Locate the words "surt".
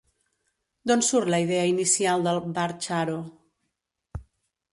1.09-1.29